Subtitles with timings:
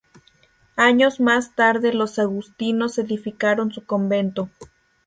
[0.77, 4.49] Años más tarde los agustinos edificaron su convento.